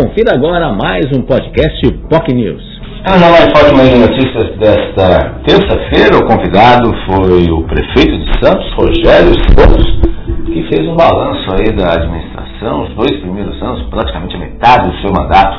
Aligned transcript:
Confira 0.00 0.32
agora 0.32 0.72
mais 0.72 1.04
um 1.14 1.20
podcast 1.20 1.92
POC 2.08 2.32
News. 2.32 2.64
A 3.04 3.18
mais 3.18 3.52
forte 3.52 3.74
de 3.74 3.98
notícias 3.98 4.56
desta 4.56 5.34
terça-feira, 5.44 6.16
o 6.16 6.26
convidado 6.26 6.90
foi 7.04 7.44
o 7.52 7.64
prefeito 7.64 8.16
de 8.16 8.32
Santos, 8.40 8.72
Rogério 8.72 9.34
Santos, 9.52 10.00
que 10.46 10.62
fez 10.72 10.88
um 10.88 10.96
balanço 10.96 11.46
aí 11.52 11.76
da 11.76 11.92
administração, 11.92 12.84
os 12.84 12.94
dois 12.94 13.20
primeiros 13.20 13.62
anos, 13.62 13.82
praticamente 13.90 14.38
metade 14.38 14.88
do 14.88 14.96
seu 15.02 15.12
mandato 15.12 15.58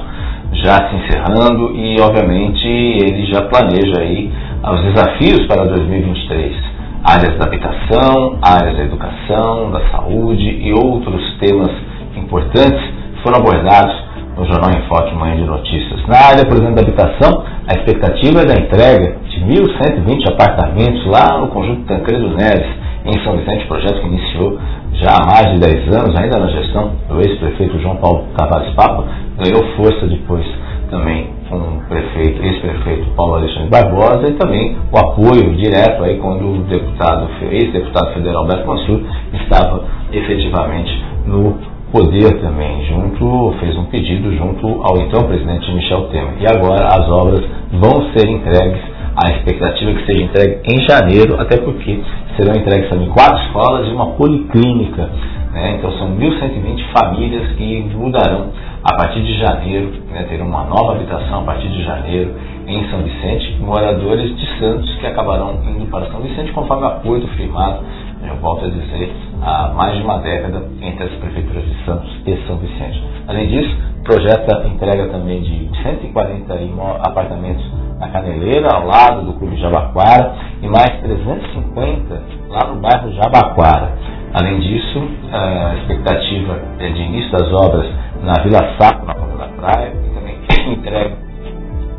já 0.54 0.90
se 0.90 0.96
encerrando 0.96 1.76
e 1.76 2.02
obviamente 2.02 2.66
ele 2.66 3.28
já 3.32 3.44
planeja 3.44 4.02
aí 4.02 4.32
os 4.64 4.82
desafios 4.86 5.46
para 5.46 5.66
2023 5.66 6.56
áreas 7.04 7.38
da 7.38 7.46
habitação, 7.46 8.40
áreas 8.42 8.76
da 8.76 8.84
educação, 8.86 9.70
da 9.70 9.82
saúde 9.92 10.50
e 10.50 10.74
outros 10.74 11.22
temas 11.40 11.70
importantes 12.16 12.82
foram 13.22 13.38
abordados 13.38 14.11
no 14.38 14.46
Jornal 14.46 14.72
em 14.72 14.88
Foque 14.88 15.16
Manhã 15.16 15.36
de 15.36 15.44
Notícias. 15.44 16.06
Na 16.08 16.18
área, 16.18 16.46
por 16.46 16.58
exemplo, 16.58 16.76
da 16.76 16.82
habitação, 16.82 17.44
a 17.68 17.74
expectativa 17.78 18.42
é 18.42 18.46
da 18.46 18.56
entrega 18.56 19.18
de 19.30 19.40
1.120 19.46 20.30
apartamentos 20.30 21.06
lá 21.06 21.38
no 21.40 21.48
conjunto 21.48 21.86
Tancredo 21.88 22.30
Neves, 22.30 22.82
em 23.06 23.24
São 23.24 23.36
Vicente, 23.38 23.66
projeto 23.68 24.00
que 24.00 24.08
iniciou 24.08 24.60
já 24.94 25.16
há 25.16 25.26
mais 25.26 25.54
de 25.54 25.60
10 25.60 25.96
anos, 25.96 26.20
ainda 26.20 26.40
na 26.40 26.48
gestão 26.48 26.92
do 27.10 27.20
ex-prefeito 27.20 27.80
João 27.80 27.96
Paulo 27.98 28.26
Tavares 28.38 28.74
Papa, 28.76 29.06
ganhou 29.38 29.64
força 29.76 30.06
depois 30.06 30.46
também 30.92 31.30
com 31.50 31.58
o 31.58 31.82
prefeito, 31.88 32.44
ex-prefeito 32.44 33.10
Paulo 33.16 33.36
Alexandre 33.36 33.70
Barbosa 33.70 34.30
e 34.30 34.34
também 34.34 34.78
o 34.92 34.98
apoio 34.98 35.56
direto 35.56 36.04
aí 36.04 36.18
quando 36.18 36.48
o 36.48 36.58
deputado, 36.64 37.28
ex-deputado 37.50 38.14
federal 38.14 38.46
Beto 38.46 38.68
Mansur 38.68 39.02
estava 39.34 39.84
efetivamente 40.12 41.04
no 41.26 41.58
poder 41.92 42.40
também, 42.42 42.86
junto, 42.86 43.54
fez 43.60 43.78
um 43.78 43.86
pedido 43.86 44.34
junto 44.36 44.82
ao 44.82 44.98
então 45.02 45.28
presidente 45.28 45.72
Michel 45.74 46.08
Temer. 46.08 46.36
E 46.40 46.48
agora 46.48 46.88
as 46.88 47.08
obras 47.10 47.44
vão 47.72 48.12
ser 48.14 48.30
entregues, 48.30 48.82
a 49.16 49.32
expectativa 49.32 49.92
é 49.92 49.94
que 49.96 50.06
seja 50.06 50.24
entregue 50.24 50.62
em 50.74 50.88
janeiro, 50.88 51.40
até 51.40 51.58
porque 51.58 52.02
serão 52.38 52.56
entregues 52.56 52.90
também 52.90 53.10
quatro 53.10 53.38
escolas 53.44 53.88
e 53.88 53.92
uma 53.92 54.12
policlínica. 54.12 55.10
Né? 55.52 55.76
Então 55.78 55.92
são 55.98 56.16
1.120 56.18 56.84
famílias 56.98 57.52
que 57.58 57.82
mudarão 57.94 58.52
a 58.84 58.96
partir 58.96 59.22
de 59.22 59.38
janeiro, 59.38 59.92
né? 60.10 60.26
terão 60.30 60.48
uma 60.48 60.64
nova 60.64 60.94
habitação 60.94 61.42
a 61.42 61.44
partir 61.44 61.68
de 61.68 61.84
janeiro 61.84 62.34
em 62.68 62.90
São 62.90 63.00
Vicente, 63.00 63.58
moradores 63.60 64.36
de 64.38 64.60
Santos 64.60 64.96
que 64.96 65.06
acabarão 65.06 65.60
indo 65.68 65.86
para 65.92 66.06
São 66.06 66.22
Vicente 66.22 66.54
conforme 66.54 66.86
apoio 66.88 67.28
firmado 67.36 67.80
eu 68.28 68.36
volto 68.38 68.66
a 68.66 68.70
dizer, 68.70 69.14
há 69.42 69.74
mais 69.76 69.98
de 69.98 70.04
uma 70.04 70.20
década 70.20 70.64
entre 70.82 71.04
as 71.04 71.12
prefeituras 71.12 71.64
de 71.64 71.86
Santos 71.86 72.10
e 72.26 72.48
São 72.48 72.58
Vicente. 72.58 73.04
Além 73.28 73.48
disso, 73.48 73.76
projeta 74.04 74.68
entrega 74.68 75.08
também 75.10 75.42
de 75.42 75.70
140 75.82 76.54
apartamentos 77.02 77.66
na 78.00 78.10
Caneleira, 78.10 78.70
ao 78.74 78.86
lado 78.86 79.26
do 79.26 79.34
Clube 79.34 79.56
Jabaquara, 79.58 80.36
e 80.62 80.68
mais 80.68 81.00
350 81.02 82.22
lá 82.50 82.68
no 82.68 82.82
bairro 82.82 83.12
Jabaquara. 83.14 83.94
Além 84.34 84.60
disso, 84.60 85.02
a 85.32 85.76
expectativa 85.76 86.60
é 86.80 86.90
de 86.90 87.02
início 87.02 87.32
das 87.32 87.52
obras 87.54 87.86
na 88.24 88.34
Vila 88.44 88.76
Saco, 88.80 89.06
na 89.06 89.14
Ponta 89.14 89.38
da 89.38 89.48
Praia, 89.48 89.94
e 89.94 90.10
também 90.16 90.38
entrega 90.74 91.16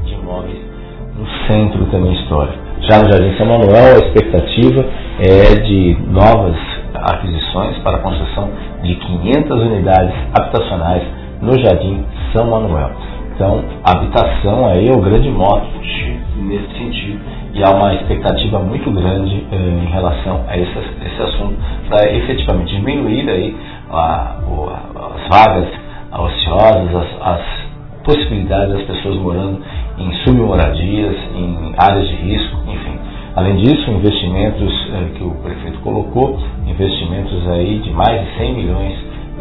de 0.04 0.14
imóveis 0.14 0.58
no 1.16 1.26
centro 1.46 1.84
também 1.86 2.12
histórico. 2.14 2.58
Já 2.88 3.00
no 3.00 3.12
Jardim 3.12 3.36
São 3.36 3.46
Manuel, 3.46 3.94
a 3.94 4.06
expectativa 4.06 4.84
é 5.22 5.54
de 5.54 5.96
novas 6.10 6.56
aquisições 6.94 7.78
para 7.78 7.98
a 7.98 8.00
construção 8.00 8.50
de 8.82 8.94
500 8.96 9.60
unidades 9.60 10.14
habitacionais 10.34 11.02
no 11.40 11.56
Jardim 11.60 12.04
São 12.32 12.50
Manuel. 12.50 12.90
Então, 13.34 13.62
habitação 13.84 14.66
aí 14.66 14.88
é 14.88 14.92
o 14.92 15.00
grande 15.00 15.30
mote 15.30 15.70
nesse 16.36 16.76
sentido 16.76 17.20
e 17.54 17.62
há 17.62 17.70
uma 17.70 17.94
expectativa 17.94 18.58
muito 18.58 18.90
grande 18.90 19.46
eh, 19.52 19.56
em 19.56 19.90
relação 19.92 20.44
a 20.48 20.56
esse, 20.56 20.78
esse 21.06 21.22
assunto 21.22 21.56
para 21.88 22.10
efetivamente 22.12 22.74
diminuir 22.74 23.30
aí 23.30 23.56
a, 23.90 24.38
as 25.14 25.28
vagas 25.28 25.68
ociosas, 26.12 26.96
as, 26.96 27.38
as 27.38 27.62
possibilidades 28.04 28.74
das 28.74 28.86
pessoas 28.86 29.16
morando 29.18 29.60
em 29.98 30.12
submoradias, 30.24 31.16
em 31.36 31.74
áreas 31.78 32.08
de 32.08 32.14
risco. 32.16 32.61
Além 33.34 33.56
disso, 33.56 33.90
investimentos 33.90 34.90
eh, 34.92 35.08
que 35.16 35.24
o 35.24 35.30
prefeito 35.36 35.78
colocou, 35.80 36.38
investimentos 36.66 37.48
aí 37.48 37.78
de 37.78 37.90
mais 37.90 38.20
de 38.28 38.36
100 38.36 38.54
milhões 38.54 38.98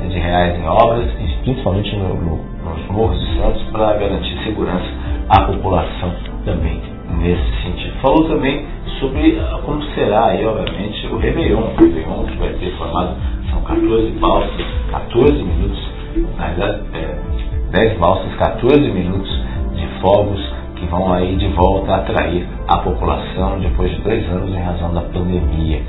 de 0.10 0.18
reais 0.18 0.58
em 0.58 0.66
obras, 0.66 1.12
principalmente 1.44 1.94
no, 1.98 2.16
no, 2.16 2.40
nos 2.64 2.88
morros 2.90 3.20
de 3.20 3.38
Santos, 3.38 3.62
para 3.72 3.98
garantir 3.98 4.38
segurança 4.46 4.86
à 5.30 5.42
população 5.42 6.14
também 6.46 6.82
nesse 7.20 7.44
sentido. 7.64 7.94
Falou 8.02 8.30
também 8.30 8.66
sobre 9.02 9.38
ah, 9.40 9.60
como 9.66 9.84
será 9.94 10.28
aí, 10.28 10.46
obviamente, 10.46 11.08
o 11.08 11.18
Réveillon. 11.18 11.60
O 11.60 11.82
Réveillon 11.82 12.26
que 12.28 12.38
vai 12.38 12.54
ser 12.54 12.72
formado, 12.78 13.16
são 13.50 13.62
14 13.62 14.12
balsas, 14.20 14.66
14 14.92 15.34
minutos, 15.44 15.90
na 16.38 16.48
verdade, 16.48 16.82
é, 16.94 17.78
10 17.78 18.00
balsas, 18.00 18.34
14 18.36 18.82
minutos 18.90 19.30
de 19.76 19.86
fogos 20.00 20.51
que 20.82 20.88
vão 20.88 21.14
aí 21.14 21.36
de 21.36 21.48
volta 21.50 21.96
atrair 21.96 22.46
a 22.68 22.80
população 22.80 23.60
depois 23.60 23.92
de 23.92 24.02
dois 24.02 24.28
anos 24.30 24.50
em 24.50 24.60
razão 24.60 24.92
da 24.94 25.02
pandemia. 25.02 25.82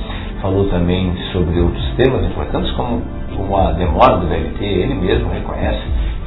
Falou 0.42 0.68
também 0.68 1.12
sobre 1.32 1.60
outros 1.60 1.94
temas 1.96 2.24
importantes, 2.26 2.70
como, 2.72 3.00
como 3.34 3.56
a 3.56 3.72
demora 3.72 4.18
do 4.18 4.26
VLT, 4.26 4.62
ele 4.62 4.94
mesmo 4.94 5.30
reconhece, 5.30 5.80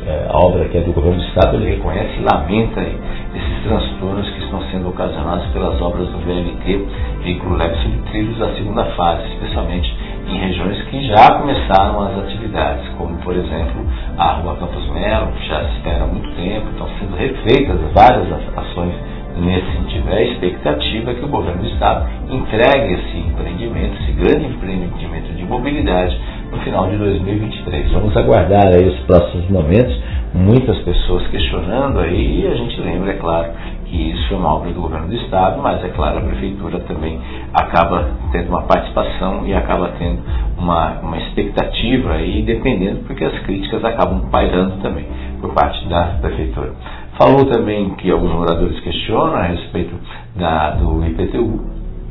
é, 0.07 0.27
a 0.29 0.37
obra 0.37 0.65
que 0.65 0.77
é 0.77 0.81
do 0.81 0.93
governo 0.93 1.19
do 1.19 1.25
Estado, 1.25 1.57
ele 1.57 1.75
reconhece 1.75 2.19
e 2.19 2.23
lamenta 2.23 2.79
aí, 2.79 2.97
esses 3.35 3.63
transtornos 3.63 4.29
que 4.31 4.43
estão 4.43 4.61
sendo 4.71 4.89
ocasionados 4.89 5.45
pelas 5.47 5.79
obras 5.81 6.07
do 6.07 6.17
VLT, 6.19 6.87
veículo 7.23 7.57
leve 7.57 7.75
subtrilhos 7.83 8.37
da 8.37 8.49
segunda 8.55 8.85
fase, 8.95 9.27
especialmente 9.33 9.95
em 10.28 10.38
regiões 10.38 10.81
que 10.84 11.08
já 11.08 11.40
começaram 11.40 12.02
as 12.02 12.18
atividades, 12.19 12.88
como 12.97 13.16
por 13.18 13.36
exemplo 13.36 13.86
a 14.18 14.34
Rua 14.34 14.56
Campos 14.58 14.90
Melo, 14.91 15.31
que 15.34 15.47
já 15.47 15.59
se 15.66 15.78
espera 15.78 16.03
há 16.03 16.08
muito 16.08 16.30
tempo, 16.36 16.69
estão 16.72 16.88
sendo 17.00 17.16
refeitas 17.16 17.80
várias 17.94 18.28
ações 18.56 18.94
nesse 19.38 19.72
sentido. 19.72 20.09
É 20.09 20.18
a 20.18 20.24
expectativa 20.24 21.13
que 21.13 21.25
o 21.25 21.28
governo 21.28 21.62
do 21.62 21.68
Estado 21.68 22.08
entregue 22.30 22.94
esse 22.94 23.18
empreendimento, 23.18 24.02
esse 24.02 24.12
grande 24.13 24.46
empreendimento 24.46 25.34
de 25.34 25.44
mobilidade, 25.44 26.18
no 26.52 26.57
final 26.59 26.90
de 26.90 26.97
2023. 26.97 27.92
Vamos 27.92 28.16
aguardar 28.16 28.68
aí 28.68 28.88
os 28.88 29.00
próximos 29.02 29.50
momentos, 29.50 30.00
muitas 30.34 30.78
pessoas 30.80 31.28
questionando 31.28 32.00
aí, 32.00 32.42
e 32.42 32.47
a 32.47 32.56
gente 32.56 32.80
lembra, 32.81 33.12
é 33.12 33.16
claro, 33.16 33.52
que 33.86 34.12
isso 34.12 34.34
é 34.34 34.38
uma 34.38 34.56
obra 34.56 34.72
do 34.72 34.81
governo 34.81 35.07
do 35.07 35.16
Estado, 35.16 35.62
mas 35.62 35.84
é 35.84 35.90
claro, 35.90 36.19
a 36.19 36.22
Prefeitura 36.22 36.80
também 36.81 37.19
acaba 37.53 38.09
tendo 38.31 38.50
uma 38.50 38.63
participação 38.63 39.34
e 39.45 39.53
acaba 39.53 39.94
tendo 40.00 40.19
uma, 40.57 41.00
uma 41.00 41.17
expectativa 41.17 42.13
aí, 42.13 42.44
dependendo, 42.44 43.01
porque 43.07 43.23
as 43.23 43.38
críticas 43.39 43.83
acabam 43.83 44.29
pairando 44.29 44.78
também 44.81 45.06
por 45.41 45.53
parte 45.53 45.88
da 45.88 46.17
Prefeitura. 46.22 46.73
Falou 47.17 47.45
também 47.45 47.91
que 47.91 48.11
alguns 48.11 48.33
moradores 48.33 48.79
questionam 48.81 49.35
a 49.35 49.44
respeito 49.44 49.95
da, 50.35 50.72
do 50.72 51.06
IPTU, 51.06 51.61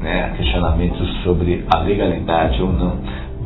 né, 0.00 0.34
questionamentos 0.36 1.08
sobre 1.22 1.64
a 1.74 1.78
legalidade 1.80 2.62
ou 2.62 2.72
não 2.72 2.96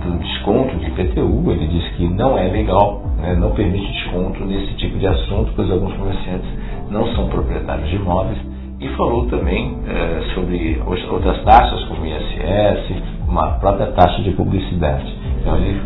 do 0.05 0.19
desconto 0.19 0.77
de 0.77 0.87
IPTU. 0.87 1.51
Ele 1.51 1.67
diz 1.67 1.89
que 1.97 2.07
não 2.07 2.39
é 2.39 2.49
legal, 2.49 3.03
né, 3.19 3.35
não 3.35 3.51
permite 3.51 3.91
desconto 3.93 4.45
nesse 4.45 4.75
tipo 4.75 4.99
de 4.99 5.07
assunto, 5.07 5.53
pois 5.57 5.71
alguns 5.71 5.95
comerciantes 5.95 6.49
não 6.91 7.07
são 7.15 7.29
proprietários 7.29 7.89
de 7.89 7.97
imóveis, 7.97 8.39
e 8.81 8.89
falou 8.91 9.27
também 9.27 9.77
é, 9.89 10.35
sobre 10.35 10.81
outras 10.87 11.43
taxas, 11.43 11.85
como 11.85 12.07
ISS, 12.07 13.18
uma 13.29 13.59
própria 13.59 13.93
taxa 13.93 14.23
de 14.23 14.31
publicidade. 14.33 15.15
Então 15.41 15.57
ele 15.57 15.81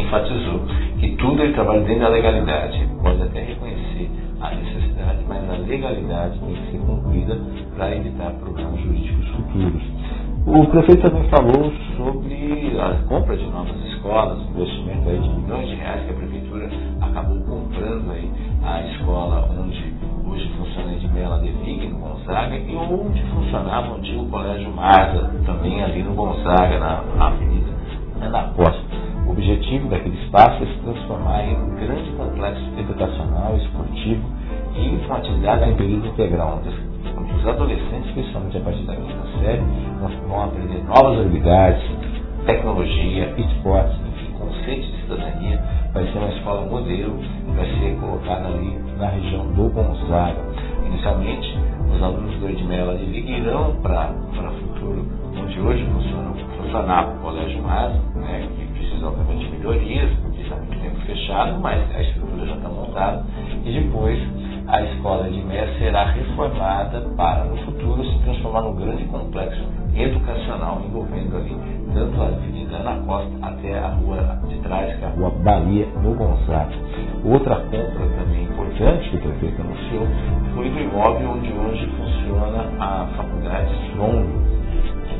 enfatizou 0.00 0.60
que 0.98 1.16
tudo 1.16 1.42
ele 1.42 1.52
trabalha 1.52 1.80
dentro 1.80 2.02
da 2.02 2.08
legalidade. 2.08 2.88
Pode 3.02 3.22
até 3.22 3.40
reconhecer 3.42 4.10
a 4.40 4.54
necessidade, 4.54 5.24
mas 5.28 5.50
a 5.50 5.56
legalidade 5.66 6.38
tem 6.38 6.54
que 6.54 6.72
ser 6.72 6.78
cumprida 6.78 7.38
para 7.76 7.94
evitar 7.94 8.30
problemas 8.32 8.80
jurídicos 8.80 9.28
futuros. 9.28 9.82
O 10.46 10.66
prefeito 10.68 11.02
também 11.02 11.28
falou 11.28 11.70
sobre 11.96 12.80
a 12.80 12.94
compra 13.06 13.36
de 13.36 13.44
novas 13.46 13.76
escolas, 13.92 14.40
investimento 14.48 15.08
aí 15.08 15.18
de 15.18 15.28
milhões 15.28 15.68
de 15.68 15.74
reais 15.74 16.04
que 16.04 16.10
a 16.10 16.14
prefeitura 16.14 16.70
acabou 17.02 17.40
comprando 17.40 18.10
aí 18.10 18.30
a 18.64 18.82
escola 18.86 19.50
onde 19.60 19.89
funciona 21.10 21.12
de 21.12 21.12
Mela 21.12 21.38
de 21.38 21.50
Viga, 21.50 21.88
no 21.88 21.98
Gonzaga, 21.98 22.56
e 22.56 22.76
onde 22.76 23.22
funcionava 23.24 23.92
o 23.92 23.96
antigo 23.96 24.26
Colégio 24.26 24.70
Marta, 24.70 25.30
também 25.44 25.82
ali 25.82 26.02
no 26.02 26.14
Gonzaga, 26.14 26.78
na, 26.78 27.26
Avenida 27.26 27.70
Ana 28.20 28.52
Costa. 28.54 28.80
O 29.26 29.32
objetivo 29.32 29.88
daquele 29.88 30.16
espaço 30.24 30.62
é 30.62 30.66
se 30.66 30.78
transformar 30.80 31.44
em 31.44 31.56
um 31.56 31.76
grande 31.76 32.10
complexo 32.12 32.62
educacional, 32.78 33.56
esportivo 33.56 34.22
e 34.76 35.06
com 35.06 35.14
atividade 35.14 35.70
em 35.70 35.74
período 35.74 36.06
integral, 36.08 36.60
onde 36.60 37.34
os 37.34 37.46
adolescentes, 37.46 38.10
principalmente 38.12 38.56
a 38.56 38.60
partir 38.60 38.82
da 38.84 38.96
quinta 38.96 39.38
série, 39.40 39.62
vão 40.26 40.44
aprender 40.44 40.82
novas 40.84 41.20
habilidades, 41.20 41.82
tecnologia, 42.46 43.34
esportes, 43.36 43.96
enfim, 44.00 44.32
conceitos 44.32 44.90
de 44.90 45.02
cidadania 45.02 45.60
vai 45.92 46.04
ser 46.04 46.18
uma 46.18 46.28
escola 46.28 46.66
modelo, 46.66 47.18
vai 47.56 47.66
ser 47.66 47.96
colocada 48.00 48.48
ali 48.48 48.78
na 48.98 49.08
região 49.08 49.46
do 49.52 49.68
Gonzaga. 49.70 50.69
Inicialmente, 50.90 51.58
os 51.94 52.02
alunos 52.02 52.38
do 52.40 52.48
Edmela 52.48 52.96
de 52.96 53.04
Liga 53.06 53.30
irão 53.30 53.76
para 53.82 54.12
o 54.12 54.52
futuro, 54.60 55.06
onde 55.36 55.60
hoje 55.60 55.84
funciona 55.86 56.30
FANAP, 56.70 57.16
o 57.16 57.20
Colégio 57.20 57.62
Mas, 57.62 57.92
né, 58.14 58.48
que 58.56 58.78
precisa 58.78 59.08
obviamente 59.08 59.46
de 59.46 59.56
melhorias, 59.56 60.10
está 60.38 60.56
muito 60.56 60.80
tempo 60.80 61.00
fechado, 61.06 61.58
mas 61.60 61.78
a 61.94 62.02
estrutura 62.02 62.46
já 62.46 62.54
está 62.54 62.68
montada, 62.68 63.24
e 63.64 63.72
depois 63.72 64.18
a 64.68 64.82
escola 64.82 65.28
de 65.28 65.40
será 65.78 66.04
reformada 66.12 67.00
para, 67.16 67.44
no 67.44 67.56
futuro, 67.58 68.04
se 68.04 68.18
transformar 68.20 68.62
num 68.62 68.76
grande 68.76 69.04
complexo 69.04 69.62
educacional 69.94 70.80
envolvendo 70.86 71.36
ali 71.36 71.56
tanto 71.92 72.22
a 72.22 72.26
Avenida 72.26 72.76
Ana 72.76 73.02
Costa 73.04 73.32
até 73.42 73.78
a 73.78 73.88
rua 73.88 74.38
de 74.48 74.56
trás, 74.58 74.96
que 74.96 75.04
é 75.04 75.08
a 75.08 75.10
rua 75.10 75.30
Bahia, 75.42 75.86
no 76.02 76.14
Gonzaga. 76.14 76.76
Outra 77.22 77.56
compra 77.56 78.06
também 78.18 78.44
importante 78.44 79.10
que 79.10 79.16
o 79.16 79.20
prefeito 79.20 79.60
anunciou 79.60 80.06
foi 80.54 80.70
do 80.70 80.80
imóvel 80.80 81.32
onde 81.32 81.52
hoje 81.52 81.86
funciona 81.88 82.64
a 82.80 83.06
Faculdade 83.14 83.70
Strong, 83.88 84.26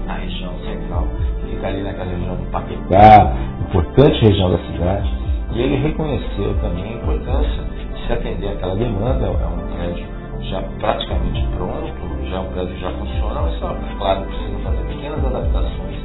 na 0.06 0.14
região 0.14 0.52
central, 0.60 1.06
que 1.40 1.50
fica 1.50 1.66
ali 1.66 1.82
naquela 1.82 2.10
região 2.10 2.36
do 2.36 2.50
Paquetá, 2.50 3.36
importante 3.68 4.24
região 4.24 4.50
da 4.50 4.58
cidade. 4.58 5.10
E 5.52 5.60
ele 5.60 5.76
reconheceu 5.76 6.54
também 6.62 6.84
a 6.84 6.92
importância 6.94 7.64
de 7.64 8.06
se 8.06 8.12
atender 8.12 8.48
àquela 8.48 8.76
demanda, 8.76 9.26
é 9.26 9.46
um 9.46 9.76
prédio 9.76 10.06
já 10.48 10.62
praticamente 10.78 11.46
pronto, 11.54 11.92
já 12.30 12.40
um 12.40 12.46
prédio 12.46 12.78
já 12.78 12.90
funciona, 12.92 13.42
mas 13.42 13.98
claro, 13.98 14.22
precisa 14.22 14.58
fazer 14.64 14.82
pequenas 14.88 15.24
adaptações 15.24 15.96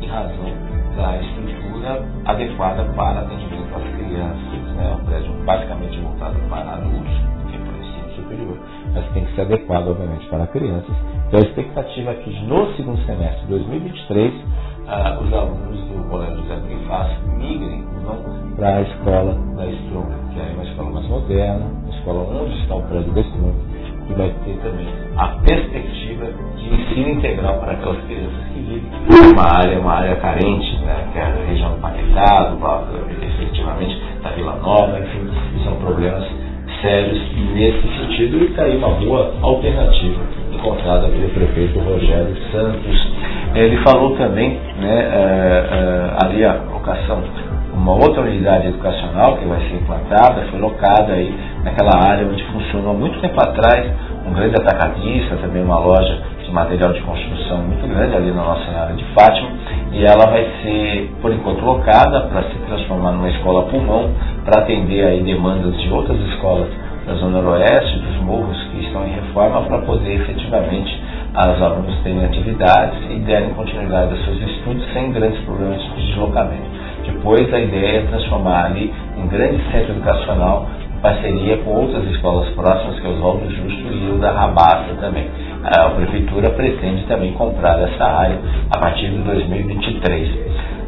em 0.00 0.06
razão 0.06 0.72
da 0.96 1.20
estrutura 1.20 2.02
adequada 2.24 2.84
para 2.96 3.20
atendimento 3.20 3.61
às 3.76 3.96
crianças. 3.96 4.76
Né? 4.76 4.98
Um 5.00 5.04
prédio 5.04 5.32
basicamente 5.44 6.00
voltado 6.00 6.38
para 6.48 6.72
adultos, 6.72 7.14
que 7.48 7.56
é 7.56 7.58
para 7.58 7.72
o 7.72 7.80
ensino 7.80 8.16
superior, 8.16 8.58
mas 8.94 9.12
tem 9.12 9.24
que 9.24 9.34
ser 9.34 9.40
adequado, 9.42 9.88
obviamente, 9.88 10.26
para 10.28 10.46
crianças. 10.48 10.96
Então 11.28 11.40
a 11.40 11.42
expectativa 11.42 12.10
é 12.10 12.14
que 12.14 12.46
no 12.46 12.74
segundo 12.76 12.98
semestre 13.06 13.40
de 13.42 13.46
2023 13.48 14.34
ah, 14.88 15.18
os 15.22 15.32
alunos 15.32 15.80
do 15.88 16.08
Colégio 16.10 16.36
José 16.38 16.56
Bonifácio 16.56 17.28
migrem 17.38 17.84
para 18.56 18.76
a 18.76 18.82
escola 18.82 19.34
da 19.56 19.66
Strong, 19.66 20.12
que 20.34 20.40
é 20.40 20.52
uma 20.54 20.64
escola 20.64 20.90
mais 20.90 21.08
moderna, 21.08 21.64
uma 21.64 21.94
escola 21.94 22.42
onde 22.42 22.62
está 22.62 22.74
o 22.74 22.82
prédio 22.82 23.12
da 23.12 23.20
Strong, 23.20 23.71
e 24.08 24.12
vai 24.14 24.28
ter 24.44 24.56
também 24.62 24.88
a 25.16 25.26
perspectiva 25.46 26.26
de 26.56 26.68
ensino 26.68 27.08
integral 27.10 27.58
para 27.58 27.72
aquelas 27.72 28.00
crianças 28.04 28.44
que 28.52 28.60
vivem 28.60 28.82
numa 29.10 29.58
área, 29.58 29.78
uma 29.78 29.92
área 29.94 30.16
carente, 30.16 30.76
né, 30.78 31.08
que 31.12 31.18
é 31.18 31.22
a 31.22 31.34
região 31.48 31.72
do 31.72 31.80
Paquetá, 31.80 32.54
efetivamente 33.22 34.00
da 34.22 34.30
Vila 34.30 34.56
Nova, 34.56 34.98
enfim, 34.98 35.30
são 35.64 35.76
problemas 35.76 36.24
sérios 36.80 37.20
nesse 37.54 37.82
sentido 37.96 38.38
e 38.38 38.44
está 38.46 38.64
aí 38.64 38.76
uma 38.76 38.90
boa 38.90 39.34
alternativa 39.40 40.20
encontrada 40.52 41.08
pelo 41.08 41.28
prefeito 41.30 41.78
Rogério 41.78 42.36
Santos. 42.50 43.12
Ele 43.54 43.76
falou 43.78 44.16
também, 44.16 44.58
né, 44.78 45.10
é, 45.12 45.66
é, 45.70 46.24
ali 46.24 46.44
a 46.44 46.54
locação 46.72 47.22
uma 47.72 47.92
outra 47.92 48.22
unidade 48.22 48.68
educacional 48.68 49.36
que 49.38 49.46
vai 49.46 49.60
ser 49.60 49.76
implantada, 49.76 50.46
foi 50.50 50.60
locada 50.60 51.12
aí 51.12 51.34
naquela 51.64 51.96
área 51.96 52.26
onde 52.26 52.42
funcionou 52.44 52.94
muito 52.94 53.18
tempo 53.20 53.40
atrás 53.40 53.90
um 54.26 54.32
grande 54.32 54.54
atacadista, 54.56 55.36
também 55.36 55.62
uma 55.62 55.78
loja 55.78 56.22
de 56.44 56.50
material 56.52 56.92
de 56.92 57.00
construção 57.00 57.58
muito 57.58 57.86
grande 57.88 58.14
ali 58.14 58.30
na 58.30 58.42
nossa 58.42 58.70
área 58.70 58.94
de 58.94 59.04
Fátima, 59.14 59.50
e 59.92 60.04
ela 60.04 60.26
vai 60.26 60.44
ser, 60.62 61.10
por 61.20 61.32
enquanto, 61.32 61.64
locada 61.64 62.20
para 62.28 62.42
se 62.44 62.54
transformar 62.66 63.12
numa 63.12 63.30
escola 63.30 63.62
pulmão, 63.64 64.10
para 64.44 64.62
atender 64.62 65.04
aí 65.04 65.22
demandas 65.22 65.76
de 65.80 65.90
outras 65.90 66.18
escolas 66.28 66.68
da 67.06 67.14
Zona 67.14 67.42
Noroeste, 67.42 67.98
dos 67.98 68.16
morros 68.22 68.56
que 68.70 68.84
estão 68.84 69.04
em 69.06 69.12
reforma, 69.12 69.62
para 69.62 69.78
poder 69.78 70.20
efetivamente 70.20 71.02
as 71.34 71.60
alunos 71.60 71.98
terem 72.02 72.24
atividades 72.24 72.98
e 73.10 73.18
derem 73.20 73.50
continuidade 73.54 74.12
aos 74.12 74.24
seus 74.24 74.40
estudos 74.42 74.84
sem 74.92 75.10
grandes 75.12 75.40
problemas 75.44 75.82
de 75.82 76.06
deslocamento. 76.06 76.81
Depois 77.04 77.52
a 77.52 77.58
ideia 77.58 77.98
é 77.98 78.02
transformar 78.02 78.66
ali 78.66 78.92
em 79.16 79.26
grande 79.28 79.62
centro 79.70 79.92
educacional 79.92 80.68
em 80.94 81.00
parceria 81.00 81.56
com 81.58 81.70
outras 81.70 82.04
escolas 82.10 82.48
próximas, 82.50 83.00
que 83.00 83.06
é 83.06 83.10
Oswaldo 83.10 83.50
Justo 83.50 83.92
e 83.92 84.10
o 84.10 84.18
da 84.18 84.30
Rabassa 84.32 84.94
também. 85.00 85.28
A 85.64 85.90
prefeitura 85.90 86.50
pretende 86.50 87.04
também 87.06 87.32
comprar 87.32 87.80
essa 87.80 88.04
área 88.04 88.38
a 88.70 88.78
partir 88.78 89.10
de 89.10 89.18
2023. 89.18 90.28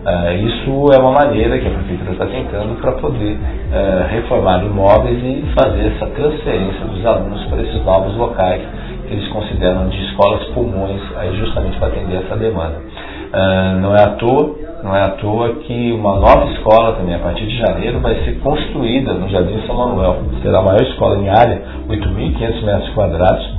Uh, 0.04 0.46
isso 0.46 0.92
é 0.92 0.98
uma 0.98 1.12
maneira 1.12 1.58
que 1.58 1.66
a 1.66 1.70
prefeitura 1.70 2.12
está 2.12 2.26
tentando 2.26 2.78
para 2.78 2.92
poder 2.92 3.36
uh, 3.36 4.08
reformar 4.10 4.62
imóveis 4.62 5.18
e 5.18 5.46
fazer 5.58 5.94
essa 5.94 6.06
transferência 6.08 6.84
dos 6.84 7.06
alunos 7.06 7.42
para 7.46 7.62
esses 7.62 7.82
novos 7.84 8.14
locais 8.16 8.60
que 9.08 9.14
eles 9.14 9.26
consideram 9.28 9.88
de 9.88 9.96
escolas 10.04 10.44
pulmões, 10.48 11.00
aí 11.16 11.34
justamente 11.38 11.78
para 11.78 11.88
atender 11.88 12.16
essa 12.16 12.36
demanda. 12.36 12.76
Uh, 12.76 13.80
não 13.80 13.96
é 13.96 14.02
à 14.02 14.08
toa 14.16 14.63
não 14.84 14.94
é 14.94 15.02
à 15.02 15.08
toa 15.12 15.54
que 15.60 15.92
uma 15.92 16.16
nova 16.16 16.44
escola 16.52 16.92
também, 16.92 17.14
a 17.14 17.18
partir 17.18 17.46
de 17.46 17.56
janeiro, 17.56 18.00
vai 18.00 18.14
ser 18.22 18.38
construída 18.40 19.14
no 19.14 19.30
Jardim 19.30 19.58
São 19.66 19.74
Manuel. 19.74 20.18
Será 20.42 20.58
a 20.58 20.62
maior 20.62 20.82
escola 20.82 21.16
em 21.16 21.28
área, 21.30 21.62
8.500 21.88 22.62
metros 22.62 22.90
quadrados, 22.90 23.50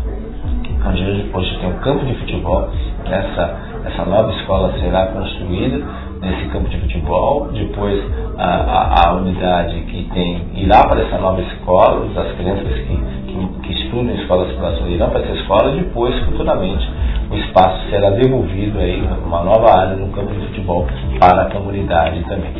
onde 0.87 1.31
hoje, 1.33 1.57
tem 1.59 1.69
um 1.69 1.79
campo 1.79 2.05
de 2.05 2.13
futebol. 2.13 2.69
Essa, 3.05 3.57
essa 3.85 4.05
nova 4.05 4.31
escola 4.33 4.71
será 4.79 5.07
construída 5.07 5.83
nesse 6.21 6.45
campo 6.49 6.69
de 6.69 6.77
futebol. 6.77 7.49
Depois, 7.51 8.03
a, 8.37 8.45
a, 8.45 9.09
a 9.09 9.13
unidade 9.15 9.79
que 9.81 10.07
tem 10.13 10.43
irá 10.53 10.87
para 10.87 11.01
essa 11.01 11.17
nova 11.17 11.41
escola, 11.41 12.05
as 12.15 12.31
crianças 12.37 12.67
que, 12.67 12.97
que, 13.25 13.47
que 13.63 13.73
estudam 13.73 14.13
em 14.13 14.21
escolas 14.21 14.51
próximas 14.51 14.91
irão 14.91 15.09
para 15.09 15.21
essa 15.21 15.33
escola. 15.33 15.71
Depois, 15.71 16.15
futuramente, 16.25 16.87
espaço 17.37 17.89
será 17.89 18.09
devolvido 18.11 18.79
aí 18.79 19.01
uma 19.25 19.43
nova 19.43 19.77
área 19.77 19.95
no 19.95 20.07
campo 20.09 20.33
de 20.33 20.47
futebol 20.47 20.87
para 21.19 21.43
a 21.43 21.51
comunidade 21.51 22.23
também. 22.23 22.53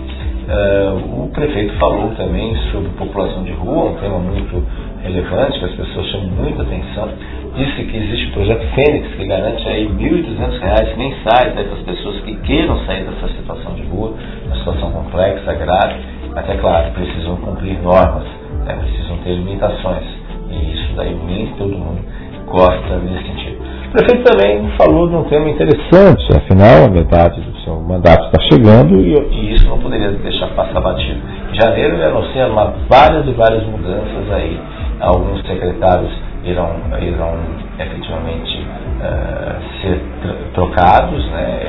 Uh, 0.45 1.24
o 1.24 1.30
prefeito 1.30 1.74
falou 1.80 2.12
também 2.16 2.56
sobre 2.72 2.89
população 2.89 3.44
de 3.44 3.51
rua, 3.54 3.92
um 3.92 3.95
tema 3.95 4.19
muito 4.19 4.63
relevante, 5.01 5.57
que 5.57 5.66
as 5.66 5.72
pessoas 5.72 6.07
chamam 6.07 6.27
muita 6.27 6.62
atenção. 6.62 7.10
Disse 7.56 7.83
que 7.83 7.98
existe 7.98 8.27
o 8.27 8.31
projeto 8.33 8.66
Fênix, 8.75 9.16
que 9.16 9.25
garante 9.25 9.68
aí 9.68 9.88
R$ 9.88 9.94
1.200 9.94 10.98
mensais 10.98 11.54
para 11.54 11.62
as 11.62 11.80
pessoas 11.80 12.19
que 12.21 12.36
queiram 12.42 12.78
sair 12.86 13.06
dessa 13.06 13.28
situação 13.33 13.74
de 13.74 13.83
rua, 13.83 14.13
uma 14.45 14.56
situação 14.57 14.92
complexa, 14.92 15.54
grave, 15.54 15.95
mas 16.33 16.50
é 16.50 16.57
claro, 16.57 16.92
precisam 16.92 17.38
cumprir 17.38 17.81
normas, 17.81 18.25
né, 18.66 18.75
precisam 18.75 19.18
ter 19.24 19.36
limitações. 19.36 20.04
E 20.51 20.74
isso 20.74 20.94
daí 20.95 21.18
nem 21.25 21.48
todo 21.57 21.76
mundo 21.76 22.02
gosta 22.45 22.97
nesse 23.00 23.23
sentido. 23.26 23.55
Prefeito 23.95 24.25
também 24.25 24.69
falou 24.78 25.07
de 25.07 25.16
um 25.16 25.23
tema 25.23 25.49
interessante, 25.49 26.28
afinal 26.35 26.83
a 26.83 26.90
metade 26.90 27.40
do 27.40 27.57
seu 27.59 27.80
mandato 27.80 28.25
está 28.25 28.42
chegando 28.42 28.99
e, 28.99 29.14
e, 29.14 29.56
isso 29.56 29.69
não 29.69 29.80
poderia 29.80 30.11
deixar 30.11 30.47
passar 30.47 30.81
batido. 30.81 31.21
Em 31.49 31.56
janeiro 31.56 31.94
ele 31.94 32.04
anuncia 32.04 32.45
uma, 32.47 32.73
várias 32.90 33.25
e 33.25 33.31
várias 33.31 33.64
mudanças 33.64 34.30
aí, 34.33 34.59
alguns 34.99 35.42
secretários 35.47 36.11
irão, 36.44 36.75
irão 36.99 37.37
efetivamente 37.80 38.68
uh, 38.99 39.81
ser 39.81 40.02
trocados, 40.54 41.25
né, 41.31 41.61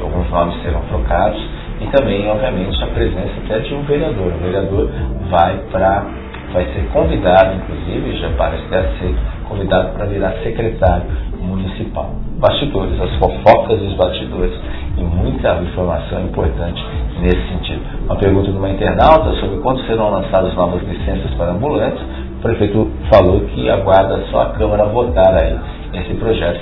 uh, 0.00 0.04
alguns 0.04 0.30
nomes 0.30 0.62
serão 0.62 0.80
trocados 0.88 1.38
e 1.82 1.86
também, 1.88 2.26
obviamente, 2.30 2.82
a 2.82 2.86
presença 2.86 3.32
até 3.44 3.58
de 3.58 3.74
um 3.74 3.82
vereador. 3.82 4.32
O 4.32 4.42
vereador 4.42 4.90
vai 5.28 5.58
para 5.70 6.06
vai 6.54 6.64
ser 6.64 6.88
convidado, 6.94 7.56
inclusive, 7.56 8.16
já 8.18 8.30
parece 8.38 8.62
ser 8.98 9.14
convidado 9.48 9.90
para 9.94 10.06
virar 10.06 10.32
secretário 10.42 11.06
municipal. 11.40 12.10
Bastidores, 12.38 13.00
as 13.00 13.14
fofocas 13.16 13.78
dos 13.78 13.94
bastidores 13.94 14.52
e 14.96 15.02
muita 15.02 15.54
informação 15.62 16.22
importante 16.22 16.84
nesse 17.20 17.48
sentido. 17.48 17.82
Uma 18.04 18.16
pergunta 18.16 18.50
de 18.50 18.58
uma 18.58 18.70
internauta 18.70 19.32
sobre 19.40 19.58
quando 19.58 19.84
serão 19.86 20.10
lançadas 20.10 20.54
novas 20.54 20.82
licenças 20.82 21.32
para 21.34 21.52
ambulantes. 21.52 22.00
O 22.38 22.40
prefeito 22.42 22.90
falou 23.12 23.40
que 23.40 23.68
aguarda 23.68 24.22
só 24.30 24.42
a 24.42 24.46
Câmara 24.50 24.84
votar 24.86 25.34
aí 25.34 25.58
esse 25.94 26.14
projeto 26.14 26.60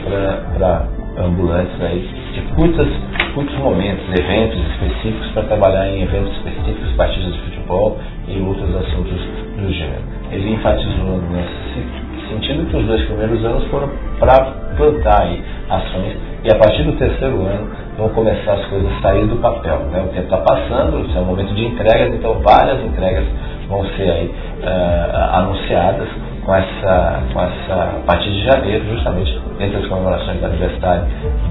para 0.56 0.88
ambulantes 1.18 1.80
aí 1.82 2.08
de 2.32 2.40
curtas, 2.54 2.88
curtos 3.34 3.56
momentos, 3.58 4.04
eventos 4.18 4.58
específicos 4.70 5.28
para 5.32 5.42
trabalhar 5.44 5.88
em 5.88 6.02
eventos 6.02 6.32
específicos, 6.36 6.92
partidas 6.96 7.32
de 7.32 7.40
futebol 7.40 7.98
e 8.28 8.40
outros 8.40 8.74
assuntos 8.76 9.20
do 9.58 9.72
gênero. 9.72 10.02
Ele 10.30 10.54
enfatizou 10.54 11.20
nesse 11.30 12.05
sentindo 12.28 12.68
que 12.70 12.76
os 12.76 12.86
dois 12.86 13.02
primeiros 13.06 13.44
anos 13.44 13.64
foram 13.68 13.90
para 14.18 14.44
plantar 14.76 15.22
aí 15.22 15.42
ações 15.68 16.16
e 16.44 16.50
a 16.50 16.54
partir 16.58 16.84
do 16.84 16.92
terceiro 16.92 17.40
ano 17.40 17.68
vão 17.98 18.08
começar 18.10 18.52
as 18.52 18.66
coisas 18.66 18.88
a 18.92 19.00
sair 19.00 19.26
do 19.26 19.36
papel. 19.36 19.78
Né? 19.90 20.00
O 20.00 20.08
tempo 20.14 20.24
está 20.24 20.38
passando, 20.38 21.04
é 21.14 21.18
um 21.18 21.24
momento 21.24 21.54
de 21.54 21.64
entregas, 21.64 22.14
então 22.14 22.34
várias 22.40 22.84
entregas 22.84 23.24
vão 23.68 23.84
ser 23.96 24.10
aí 24.10 24.26
uh, 24.62 25.36
anunciadas 25.38 26.08
com 26.44 26.54
essa, 26.54 27.22
com 27.32 27.40
essa, 27.40 27.74
a 27.74 28.02
partir 28.06 28.30
de 28.30 28.44
janeiro, 28.44 28.84
justamente 28.94 29.40
entre 29.58 29.76
as 29.78 29.86
comemorações 29.86 30.38
do 30.38 30.46
aniversário 30.46 31.04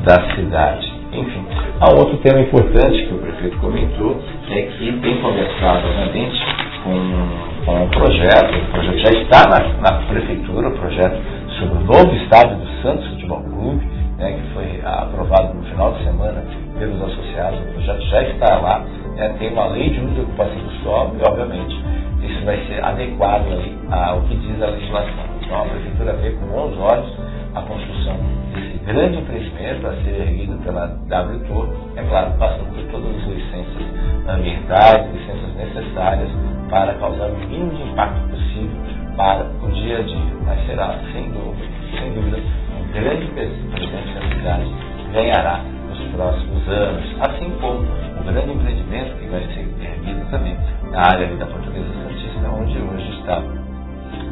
da 0.05 0.35
cidade. 0.35 0.93
Enfim, 1.11 1.45
há 1.81 1.91
um 1.91 1.97
outro 1.97 2.17
tema 2.17 2.39
importante 2.39 3.05
que 3.05 3.13
o 3.13 3.17
prefeito 3.17 3.57
comentou, 3.57 4.17
é 4.49 4.61
que 4.61 4.91
tem 5.01 5.21
começado, 5.21 5.83
obviamente, 5.87 6.41
com, 6.83 7.54
um 7.73 7.89
projeto, 7.89 8.53
o 8.53 8.71
projeto 8.71 8.99
já 8.99 9.19
está 9.21 9.49
na, 9.49 9.81
na 9.81 10.05
prefeitura, 10.05 10.69
o 10.69 10.77
projeto 10.77 11.17
sobre 11.59 11.77
o 11.77 11.81
novo 11.81 12.15
estádio 12.15 12.57
do 12.57 12.67
Santos 12.81 13.07
Futebol 13.09 13.41
Clube, 13.41 13.85
né, 14.17 14.33
que 14.33 14.53
foi 14.53 14.81
aprovado 14.83 15.53
no 15.55 15.63
final 15.63 15.93
de 15.93 16.03
semana 16.03 16.43
pelos 16.77 17.01
associados, 17.01 17.59
o 17.59 17.73
projeto 17.73 18.01
já 18.07 18.23
está 18.23 18.59
lá, 18.59 18.85
né, 19.15 19.35
tem 19.39 19.51
uma 19.51 19.67
lei 19.67 19.89
de 19.89 19.99
uso 19.99 20.13
de 20.13 20.21
ocupação 20.21 20.57
do 20.57 20.71
solo 20.83 21.15
e, 21.19 21.27
obviamente, 21.27 21.75
isso 22.21 22.45
vai 22.45 22.57
ser 22.67 22.83
adequado 22.83 23.47
aí 23.47 23.77
ao 23.91 24.21
que 24.21 24.35
diz 24.35 24.61
a 24.61 24.67
legislação. 24.67 25.25
Então 25.41 25.61
a 25.61 25.65
prefeitura 25.65 26.13
vê 26.13 26.31
com 26.31 26.45
bons 26.47 26.77
olhos 26.77 27.13
a 27.55 27.61
construção 27.61 28.17
desse 28.53 28.77
grande 28.85 29.17
empreendimento 29.17 29.87
a 29.87 29.93
ser 30.03 30.21
erguido 30.21 30.57
pela 30.63 30.85
WTOR, 30.85 31.69
é 31.95 32.03
claro, 32.03 32.31
passando 32.37 32.75
por 32.75 32.83
todas 32.91 33.15
as 33.15 33.27
licenças 33.27 33.83
ambientais, 34.27 35.13
licenças 35.13 35.55
necessárias 35.55 36.29
para 36.75 36.93
causar 36.95 37.27
o 37.27 37.37
mínimo 37.37 37.71
impacto 37.87 38.19
possível 38.27 38.75
para 39.15 39.45
o 39.63 39.71
dia 39.71 39.97
a 39.97 40.01
dia. 40.01 40.35
Mas 40.45 40.65
será, 40.65 40.99
sem 41.13 41.31
dúvida, 41.31 41.71
sem 41.97 42.13
dúvida 42.13 42.37
um 42.75 42.91
grande 42.91 43.27
presente 43.27 43.87
que 43.87 44.17
a 44.17 44.35
cidade 44.35 44.75
ganhará 45.13 45.61
nos 45.87 45.99
próximos 46.11 46.67
anos, 46.67 47.15
assim 47.21 47.49
como 47.61 47.79
o 47.79 48.23
grande 48.25 48.51
empreendimento 48.51 49.15
que 49.15 49.25
vai 49.27 49.39
ser 49.53 49.65
erguido 49.79 50.29
também 50.29 50.57
na 50.91 50.99
área 50.99 51.27
da 51.37 51.45
Portuguesa 51.45 51.87
Santista, 51.93 52.49
onde 52.49 52.77
hoje 52.77 53.19
está, 53.19 53.41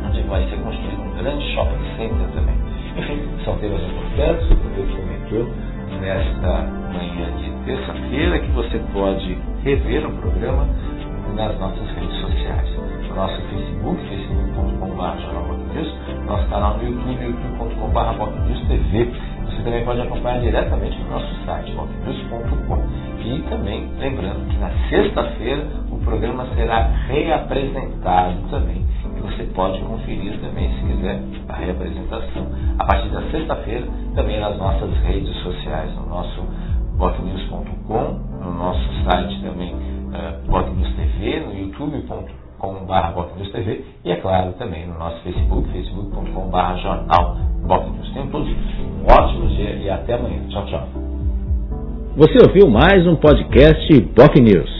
onde 0.05 0.21
vai 0.23 0.43
ser 0.49 0.57
construído 0.57 1.01
um 1.01 1.23
grande 1.23 1.53
shopping 1.53 1.95
center 1.95 2.27
também. 2.35 2.55
Enfim, 2.97 3.23
são 3.45 3.57
temas 3.59 3.81
importantes, 3.83 4.51
o 4.51 4.55
Deus 4.75 4.91
comentou 4.91 5.47
nesta 6.01 6.67
manhã 6.91 7.31
de 7.37 7.51
terça-feira, 7.65 8.39
que 8.39 8.51
você 8.51 8.81
pode 8.91 9.37
rever 9.63 10.05
o 10.05 10.11
programa 10.17 10.67
nas 11.33 11.57
nossas 11.59 11.87
redes 11.95 12.15
sociais. 12.21 12.69
No 13.09 13.15
nosso 13.15 13.41
Facebook, 13.41 14.01
facebook.com.br 14.07 14.93
nosso 16.27 16.47
canal 16.47 16.77
no 16.77 16.83
YouTube, 16.83 17.23
youtube.com.br. 17.23 17.93
Você 19.45 19.63
também 19.63 19.85
pode 19.85 20.01
acompanhar 20.01 20.39
diretamente 20.41 20.97
no 20.99 21.09
nosso 21.09 21.45
site, 21.45 21.71
botnews.com. 21.73 22.83
E 23.23 23.41
também, 23.49 23.89
lembrando 23.99 24.47
que 24.49 24.57
na 24.57 24.69
sexta-feira 24.89 25.67
o 25.91 25.97
programa 25.97 26.47
será 26.55 26.89
reapresentado 27.07 28.37
também 28.49 28.83
você 29.23 29.43
pode 29.55 29.79
conferir 29.81 30.37
também, 30.39 30.69
se 30.75 30.85
quiser, 30.85 31.19
a 31.47 31.53
reapresentação 31.53 32.45
a 32.77 32.85
partir 32.85 33.09
da 33.09 33.21
sexta-feira, 33.31 33.87
também 34.15 34.39
nas 34.39 34.57
nossas 34.57 34.91
redes 34.97 35.33
sociais, 35.41 35.95
no 35.95 36.07
nosso 36.07 36.41
botnews.com, 36.97 38.19
no 38.43 38.53
nosso 38.53 39.03
site 39.05 39.41
também, 39.41 39.73
uh, 40.13 40.49
Botnews 40.49 40.93
no 41.45 41.53
youtube.com.br 41.53 43.51
TV 43.51 43.85
e, 44.05 44.11
é 44.11 44.15
claro, 44.17 44.53
também 44.53 44.87
no 44.87 44.97
nosso 44.97 45.21
Facebook, 45.23 45.69
facebook.com.br 45.71 46.77
jornal 46.81 47.35
Botnews. 47.65 48.11
Tenham 48.13 48.27
todos 48.27 48.47
um 48.49 49.11
ótimo 49.11 49.47
dia 49.47 49.75
e 49.75 49.89
até 49.89 50.13
amanhã. 50.13 50.39
Tchau, 50.49 50.65
tchau. 50.67 50.87
Você 52.15 52.37
ouviu 52.47 52.69
mais 52.69 53.07
um 53.07 53.15
podcast 53.15 54.01
Boc 54.15 54.35
News. 54.39 54.73